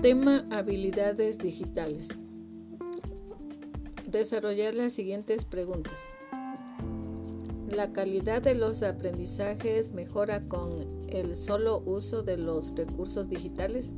Tema 0.00 0.46
habilidades 0.50 1.36
digitales. 1.36 2.08
Desarrollar 4.10 4.74
las 4.74 4.94
siguientes 4.94 5.44
preguntas. 5.44 6.08
¿La 7.68 7.92
calidad 7.92 8.40
de 8.40 8.54
los 8.54 8.82
aprendizajes 8.82 9.92
mejora 9.92 10.48
con 10.48 10.86
el 11.10 11.36
solo 11.36 11.82
uso 11.84 12.22
de 12.22 12.38
los 12.38 12.74
recursos 12.74 13.28
digitales? 13.28 13.92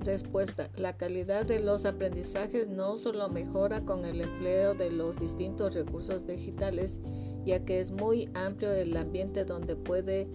Respuesta. 0.00 0.68
La 0.76 0.96
calidad 0.96 1.46
de 1.46 1.60
los 1.60 1.86
aprendizajes 1.86 2.66
no 2.66 2.98
solo 2.98 3.28
mejora 3.28 3.84
con 3.84 4.04
el 4.04 4.20
empleo 4.20 4.74
de 4.74 4.90
los 4.90 5.16
distintos 5.16 5.74
recursos 5.74 6.26
digitales, 6.26 6.98
ya 7.46 7.64
que 7.64 7.78
es 7.78 7.92
muy 7.92 8.28
amplio 8.34 8.72
el 8.72 8.96
ambiente 8.96 9.44
donde 9.44 9.76
puede 9.76 10.26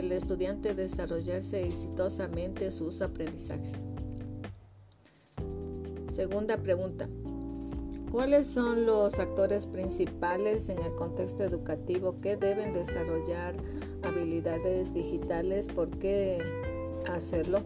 el 0.00 0.12
estudiante 0.12 0.74
desarrollarse 0.74 1.64
exitosamente 1.64 2.70
sus 2.70 3.02
aprendizajes. 3.02 3.86
Segunda 6.08 6.56
pregunta. 6.56 7.08
¿Cuáles 8.12 8.46
son 8.46 8.86
los 8.86 9.18
actores 9.18 9.66
principales 9.66 10.68
en 10.68 10.80
el 10.80 10.94
contexto 10.94 11.42
educativo 11.42 12.20
que 12.20 12.36
deben 12.36 12.72
desarrollar 12.72 13.56
habilidades 14.04 14.94
digitales? 14.94 15.68
¿Por 15.68 15.90
qué 15.98 16.38
hacerlo? 17.10 17.62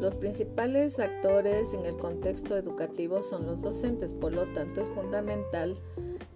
Los 0.00 0.14
principales 0.14 0.98
actores 0.98 1.74
en 1.74 1.84
el 1.84 1.96
contexto 1.96 2.56
educativo 2.56 3.22
son 3.22 3.46
los 3.46 3.60
docentes, 3.60 4.12
por 4.12 4.32
lo 4.32 4.50
tanto 4.52 4.80
es 4.80 4.88
fundamental 4.88 5.76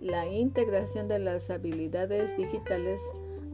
la 0.00 0.26
integración 0.26 1.06
de 1.06 1.20
las 1.20 1.48
habilidades 1.48 2.36
digitales 2.36 3.01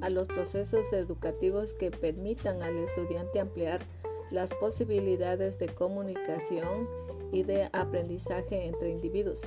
a 0.01 0.11
los 0.11 0.27
procesos 0.27 0.93
educativos 0.93 1.75
que 1.75 1.91
permitan 1.91 2.63
al 2.63 2.77
estudiante 2.77 3.41
ampliar 3.41 3.81
las 4.31 4.53
posibilidades 4.55 5.59
de 5.59 5.69
comunicación 5.69 6.89
y 7.33 7.43
de 7.43 7.69
aprendizaje 7.73 8.67
entre 8.67 8.91
individuos, 8.91 9.43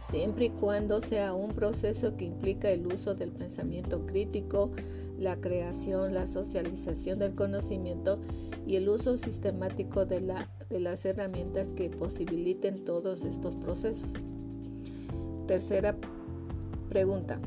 siempre 0.00 0.46
y 0.46 0.50
cuando 0.50 1.00
sea 1.00 1.34
un 1.34 1.50
proceso 1.50 2.16
que 2.16 2.24
implica 2.24 2.70
el 2.70 2.86
uso 2.86 3.14
del 3.14 3.30
pensamiento 3.30 4.06
crítico, 4.06 4.70
la 5.18 5.36
creación, 5.36 6.14
la 6.14 6.26
socialización 6.26 7.18
del 7.18 7.34
conocimiento 7.34 8.18
y 8.66 8.76
el 8.76 8.88
uso 8.88 9.16
sistemático 9.16 10.06
de, 10.06 10.34
de 10.68 10.80
las 10.80 11.04
herramientas 11.04 11.68
que 11.68 11.90
posibiliten 11.90 12.84
todos 12.84 13.24
estos 13.24 13.54
procesos. 13.56 14.14
Tercera 15.46 15.96
pregunta. 16.88 17.38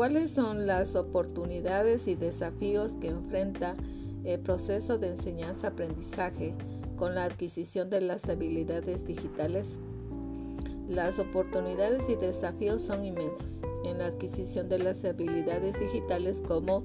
¿Cuáles 0.00 0.30
son 0.30 0.66
las 0.66 0.96
oportunidades 0.96 2.08
y 2.08 2.14
desafíos 2.14 2.92
que 3.02 3.08
enfrenta 3.08 3.74
el 4.24 4.40
proceso 4.40 4.96
de 4.96 5.08
enseñanza-aprendizaje 5.08 6.54
con 6.96 7.14
la 7.14 7.24
adquisición 7.24 7.90
de 7.90 8.00
las 8.00 8.26
habilidades 8.30 9.06
digitales? 9.06 9.76
Las 10.88 11.18
oportunidades 11.18 12.08
y 12.08 12.14
desafíos 12.14 12.80
son 12.80 13.04
inmensos 13.04 13.60
en 13.84 13.98
la 13.98 14.06
adquisición 14.06 14.70
de 14.70 14.78
las 14.78 15.04
habilidades 15.04 15.78
digitales 15.78 16.42
como 16.48 16.82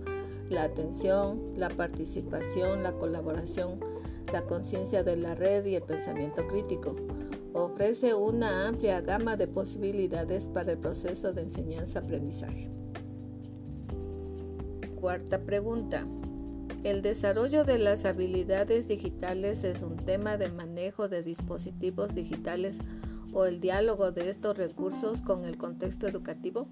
la 0.49 0.63
atención, 0.63 1.53
la 1.55 1.69
participación, 1.69 2.83
la 2.83 2.91
colaboración, 2.97 3.79
la 4.33 4.41
conciencia 4.41 5.05
de 5.05 5.15
la 5.15 5.35
red 5.35 5.65
y 5.65 5.75
el 5.75 5.83
pensamiento 5.83 6.45
crítico. 6.49 6.97
Ofrece 7.53 8.13
una 8.13 8.67
amplia 8.67 8.99
gama 8.99 9.37
de 9.37 9.47
posibilidades 9.47 10.47
para 10.47 10.73
el 10.73 10.79
proceso 10.79 11.31
de 11.31 11.43
enseñanza-aprendizaje. 11.43 12.75
Cuarta 15.05 15.37
pregunta. 15.37 16.03
El 16.83 17.03
desarrollo 17.03 17.63
de 17.63 17.77
las 17.77 18.05
habilidades 18.05 18.87
digitales 18.87 19.63
es 19.63 19.83
un 19.83 19.97
tema 19.97 20.35
de 20.37 20.49
manejo 20.49 21.07
de 21.07 21.21
dispositivos 21.21 22.15
digitales 22.15 22.79
o 23.31 23.45
el 23.45 23.61
diálogo 23.61 24.11
de 24.11 24.29
estos 24.29 24.57
recursos 24.57 25.21
con 25.21 25.45
el 25.45 25.59
contexto 25.59 26.07
educativo. 26.07 26.67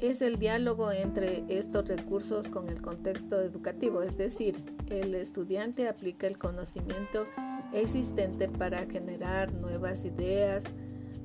Es 0.00 0.22
el 0.22 0.40
diálogo 0.40 0.90
entre 0.90 1.44
estos 1.48 1.86
recursos 1.86 2.48
con 2.48 2.68
el 2.68 2.82
contexto 2.82 3.40
educativo, 3.40 4.02
es 4.02 4.18
decir, 4.18 4.56
el 4.88 5.14
estudiante 5.14 5.86
aplica 5.86 6.26
el 6.26 6.36
conocimiento 6.36 7.26
existente 7.72 8.48
para 8.48 8.86
generar 8.86 9.52
nuevas 9.52 10.04
ideas, 10.04 10.64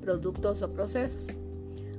productos 0.00 0.62
o 0.62 0.72
procesos 0.72 1.34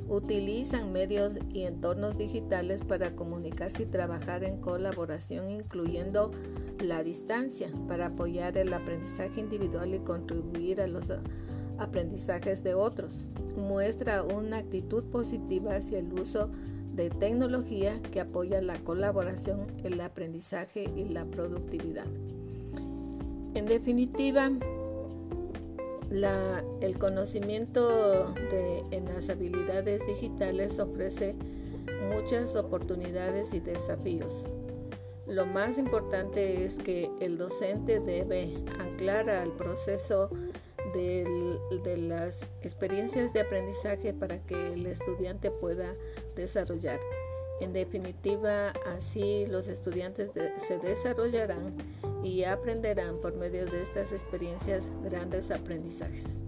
utilizan 0.09 0.91
medios 0.91 1.37
y 1.53 1.63
entornos 1.63 2.17
digitales 2.17 2.83
para 2.83 3.15
comunicarse 3.15 3.83
y 3.83 3.87
trabajar 3.87 4.43
en 4.43 4.57
colaboración, 4.57 5.49
incluyendo 5.49 6.31
la 6.79 7.03
distancia, 7.03 7.69
para 7.87 8.07
apoyar 8.07 8.57
el 8.57 8.73
aprendizaje 8.73 9.39
individual 9.39 9.93
y 9.93 9.99
contribuir 9.99 10.81
a 10.81 10.87
los 10.87 11.11
aprendizajes 11.77 12.63
de 12.63 12.73
otros. 12.73 13.25
Muestra 13.55 14.23
una 14.23 14.57
actitud 14.57 15.03
positiva 15.05 15.75
hacia 15.75 15.99
el 15.99 16.13
uso 16.13 16.49
de 16.93 17.09
tecnología 17.09 18.01
que 18.01 18.21
apoya 18.21 18.61
la 18.61 18.77
colaboración, 18.79 19.67
el 19.83 19.99
aprendizaje 20.01 20.89
y 20.95 21.05
la 21.09 21.25
productividad. 21.25 22.07
En 23.53 23.65
definitiva, 23.65 24.51
el 26.09 26.97
conocimiento 26.97 28.33
en 28.91 29.05
las 29.05 29.29
habilidades 29.29 30.05
digitales 30.07 30.79
ofrece 30.79 31.35
muchas 32.09 32.55
oportunidades 32.55 33.53
y 33.53 33.59
desafíos. 33.59 34.47
Lo 35.27 35.45
más 35.45 35.77
importante 35.77 36.63
es 36.63 36.75
que 36.75 37.11
el 37.19 37.37
docente 37.37 37.99
debe 37.99 38.55
anclar 38.79 39.29
al 39.29 39.51
proceso 39.53 40.29
de 40.93 41.97
las 41.97 42.47
experiencias 42.61 43.33
de 43.33 43.41
aprendizaje 43.41 44.13
para 44.13 44.39
que 44.39 44.73
el 44.73 44.85
estudiante 44.85 45.51
pueda 45.51 45.93
desarrollar. 46.35 46.99
En 47.59 47.73
definitiva, 47.73 48.69
así 48.95 49.45
los 49.47 49.67
estudiantes 49.67 50.31
se 50.57 50.77
desarrollarán 50.79 51.75
y 52.23 52.43
aprenderán 52.43 53.19
por 53.21 53.35
medio 53.35 53.65
de 53.65 53.81
estas 53.81 54.11
experiencias 54.11 54.91
grandes 55.03 55.51
aprendizajes. 55.51 56.39